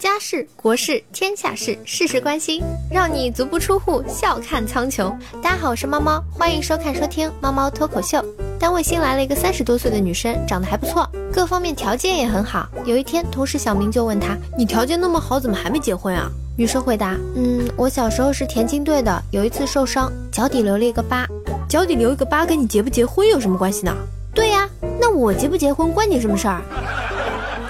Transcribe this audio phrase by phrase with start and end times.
[0.00, 5.14] 家事、国事、天下事，事事关心，让你足不出户笑看苍穹。
[5.42, 8.24] 大家好，我是猫猫，欢迎收看收听猫猫脱口秀。
[8.58, 12.66] 单位新来了一个三十多岁的女生，长得还不错，各方面条件也很好。
[12.86, 21.26] 有一天，同事小明就问她：“你条件那么好，怎么还没结婚啊？”女生回答：“嗯，我小时候是田径队的，有一次受伤，脚底留了一个疤。
[21.68, 23.94] 脚底留一个疤跟你结不结婚有什么关系呢？
[24.32, 24.66] 对呀，
[24.98, 26.62] 那我结不结婚关你什么事儿？”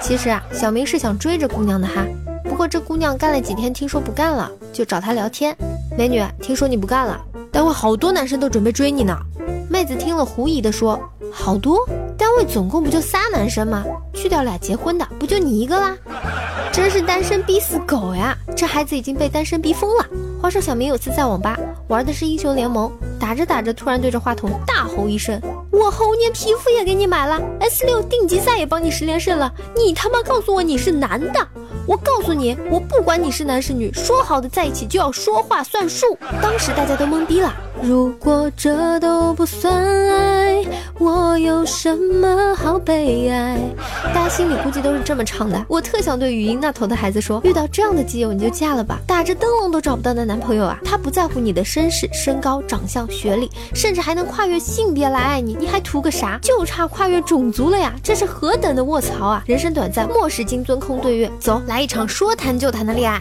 [0.01, 2.05] 其实啊，小明是想追着姑娘的哈，
[2.45, 5.57] 不过这姑娘干了几天，听说不干了，就找他聊天。
[5.97, 7.21] 美女，听说你不干了，
[7.53, 9.17] 单位好多男生都准备追你呢。
[9.69, 10.99] 妹子听了狐疑的说
[11.31, 11.87] ：“好多？
[12.19, 13.85] 单位总共不就仨男生吗？
[14.13, 15.97] 去掉俩结婚的，不就你一个啦？
[16.73, 18.37] 真是单身逼死狗呀！
[18.57, 20.05] 这孩子已经被单身逼疯了。”
[20.43, 21.59] 话说小明有次在网吧
[21.89, 31.47] 玩的是英雄联盟，打着打着，突然对着话筒大吼一声：“我猴年皮肤也给你买了，S 六定级赛也帮你十连胜了，你他妈告诉我你是男的！
[31.87, 37.55] 我告诉你，我不管你是男是女，说好的在一起就要说话算数。”当时大家都懵逼了。
[37.83, 40.65] 如果这都不算爱，
[41.43, 43.59] 有什么好悲哀？
[44.15, 45.65] 大家心里估计都是这么唱的。
[45.69, 49.01] 我特想对语音那头的孩子说：遇到这样的基友，你就嫁了吧。
[49.07, 56.39] 打着灯笼都找不到的男朋友啊，他不在乎你的身世、身高、长相、学历，甚至还能跨越性别来爱你，你还图个啥？
[56.43, 57.93] 就差跨越种族了呀！
[58.03, 59.43] 这是何等的卧槽啊！
[59.47, 61.31] 人生短暂，莫使金樽空对月。
[61.39, 63.21] 走，来一场说谈就谈的恋爱。